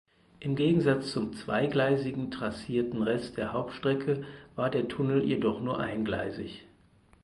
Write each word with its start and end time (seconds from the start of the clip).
Im 0.39 0.55
Gegensatz 0.55 1.11
zum 1.11 1.35
zweigleisig 1.35 2.15
trassierten 2.31 3.03
Rest 3.03 3.37
der 3.37 3.53
Hauptstrecke 3.53 4.25
war 4.55 4.71
der 4.71 4.87
Tunnel 4.87 5.23
jedoch 5.23 5.61
nur 5.61 5.79
eingleisig. 5.79 6.65